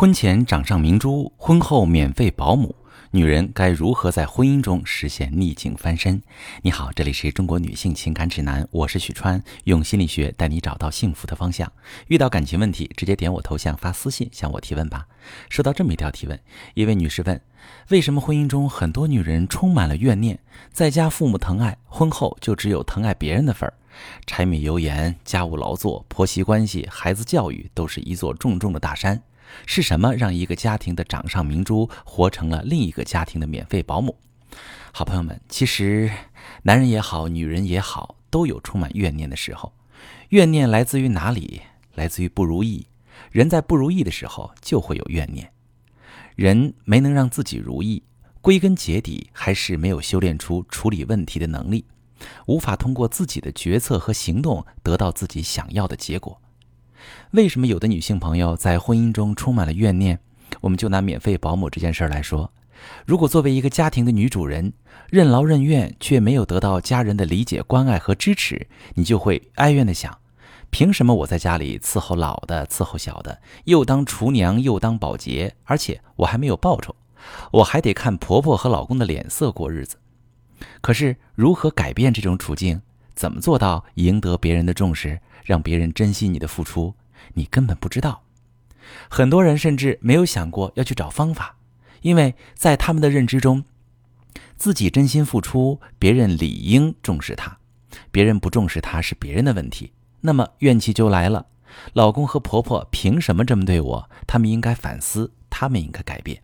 [0.00, 2.74] 婚前掌上明珠，婚后免费保姆，
[3.10, 6.22] 女人该如何在婚姻中实现逆境翻身？
[6.62, 11.70] 你好，这里是中国女性情感指南，我是许川，用心理学带你找到幸福的方向。
[12.06, 15.06] 遇到感情问题，直接点我头像发私信向我提问吧。
[15.50, 16.40] 收到这么一条提问，
[16.72, 17.38] 一位女士问：
[17.90, 20.38] 为什么婚姻中很多女人充满了怨念，
[20.72, 23.74] 在家父母疼爱，婚后就只有疼爱别人的份儿？
[24.26, 29.20] 柴米油盐、家务劳作、婆媳关系、孩子教育，都是一座重重的大山。
[29.66, 34.16] 是什么让一个家庭的掌上明珠活成了另一个家庭的免费保姆？
[34.92, 36.10] 好朋友们，其实
[36.62, 39.72] 男人也好，女人也好，都有充满怨念的时候。
[40.30, 41.62] 怨念来自于哪里？
[41.94, 42.86] 来自于不如意。
[43.30, 45.52] 人在不如意的时候就会有怨念。
[46.34, 48.02] 人没能让自己如意，
[48.40, 51.84] 归根结底还是没有修炼出处理问题的能力，
[52.46, 56.40] 无法通过自己的决策和行动得到自己想要的结果。
[57.32, 60.18] 为什么有的女性朋友在婚姻中充满了怨念？
[60.60, 62.52] 我们就拿免费保姆这件事儿来说，
[63.06, 64.72] 如果作为一个家庭的女主人，
[65.08, 70.18] 任劳任怨却没有得到家人的理解、关爱和支持，你就会哀怨的想：
[70.70, 76.94] 凭什么我在家里伺候老的、伺候小的，又当厨娘又当保洁，而且我还没有报酬，
[77.52, 79.96] 我还得看婆婆和老公的脸色过日子？
[80.80, 82.82] 可是如何改变这种处境？
[83.14, 86.94] 怎么做到赢得别人的重视，让别人珍惜你的付出？
[87.34, 88.24] 你根本不知道，
[89.08, 91.56] 很多人甚至没有想过要去找方法，
[92.02, 93.64] 因为在他们的认知中，
[94.56, 97.58] 自己真心付出，别人理应重视他；
[98.10, 99.92] 别人不重视他是别人的问题。
[100.20, 101.46] 那么怨气就来了：
[101.92, 104.10] 老公和婆婆凭什么这么对我？
[104.26, 106.42] 他们应该反思，他们应该改变。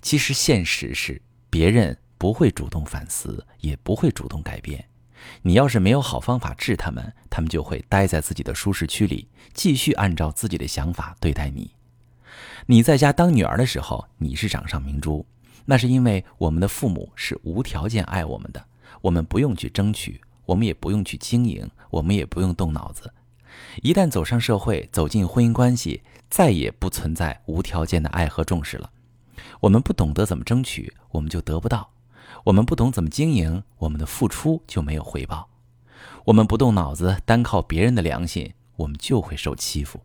[0.00, 4.84] 其实现实是，别人不会主动反思，也不会主动改变。
[5.42, 11.72] 你要是没有好方法治他们，他们就会待在自己的舒适区里，继续按照自己的想法对待你。
[12.66, 15.26] 你在家当女儿的时候，你是掌上明珠，
[15.64, 18.64] 那是因为我们的父母是无条件爱我们的，
[19.00, 23.12] 我们不用去争取，我们也不用去经营，我们也不用动脑子。
[23.82, 28.90] 一旦走上社会，走进婚姻关系，再也不存在无条件的爱和重视了。
[29.60, 31.90] 我们不懂得怎么争取，我们就得不到。
[32.44, 35.48] 我们不懂怎么经营，我们的付出就没有回报；
[36.24, 40.00] 我们不动脑子，单靠别人的良心，我们就会受欺负。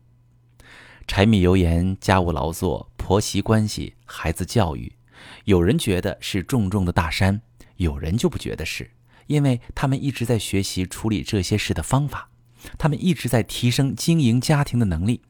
[1.08, 4.94] 柴米油盐、家务劳作、婆媳关系、孩子教育，
[5.46, 7.42] 有人觉得是重重的大山，
[7.78, 8.92] 有人就不觉得是，
[9.26, 12.30] 因为他们一直在学习处理这些事的方法，
[12.78, 15.22] 他们一直在提升经营家庭的能力，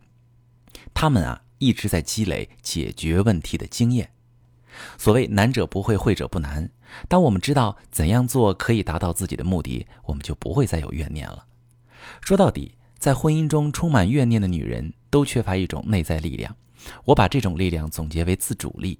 [0.94, 4.09] 他们啊一直在积累解决问题的经验。
[4.97, 6.69] 所谓难者不会，会者不难。
[7.07, 11.45] 当我们知道怎样做可以达到自己的目的，我们就不会再有怨念了。
[12.21, 16.55] 说到底，在婚姻中充满怨念的女人都缺乏一种内在力量。
[17.05, 18.99] 我把这种力量总结为自主力。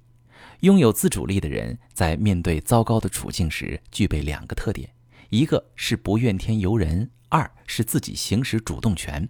[0.60, 4.90] 拥有自主力的人，在面对糟糕的处境时，具备两个特点：
[5.30, 9.28] 一个是不怨天尤人，二是自己行使主动权。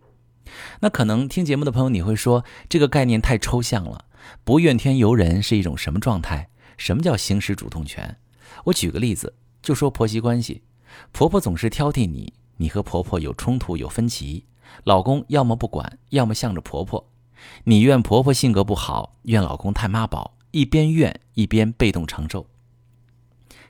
[0.80, 4.06] 那可能听节目的朋友，你会说这个概念太抽象了。
[4.44, 6.48] 不怨天尤人是一种什么状态？
[6.76, 8.16] 什么叫行使主动权？
[8.64, 10.62] 我举个例子，就说婆媳关系，
[11.12, 14.44] 婆婆总是挑剔你，你和婆婆有冲突有分歧，
[14.84, 17.10] 老公要么不管，要么向着婆婆，
[17.64, 22.46] 你怨婆婆性格不好，怨老公太妈宝，一边怨一边被动承受。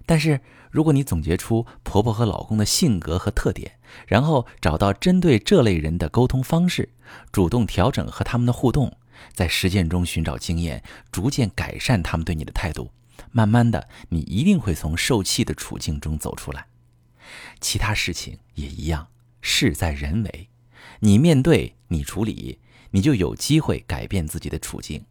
[0.05, 6.91] 但是如果你总结出婆婆和老公的性格和特点，然后找到针对这类人的沟通方式，
[7.33, 8.97] 主动调整和他们的互动。
[9.33, 12.91] 在实践中寻找经验，逐渐改善他们对你的态度。
[13.31, 16.67] 慢慢的，你一定会从受气的处境中走出来。
[17.61, 19.09] 其他事情也一样，
[19.41, 20.49] 事在人为。
[21.01, 22.59] 你面对，你处理，
[22.93, 25.05] 你就有机会改变自己的处境。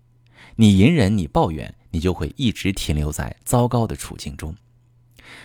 [0.56, 4.56] 你隐忍，你抱怨，你就会一直停留在糟糕的处境中。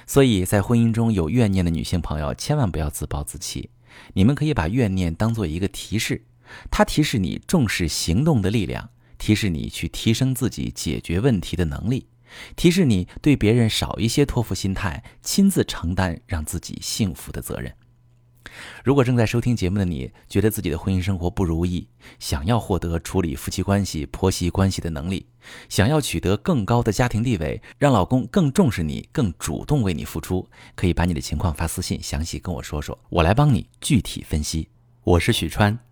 [0.06, 3.70] 所以在婚姻中有怨念的女性朋友，千万不要自暴自弃。
[4.14, 6.24] 你们可以把怨念当做一个提示。
[6.70, 12.06] 它提示你重视行动的力量，提示你去提升自己解决问题的能力，
[12.56, 17.72] 提示你对别人少一些托付心态，亲自承担让自己幸福的责任。
[18.84, 21.88] 如果正在收听节目的你，觉得自己的婚姻生活不如意，
[22.18, 25.24] 想要获得处理夫妻关系、婆媳关系的能力，
[25.70, 34.68] 想要取得更高的家庭地位，让老公更重视你、更主动为你付出，可以把你的情况发私信，详细跟我说说，我来帮你具体分析。
[35.04, 35.91] 我是许川。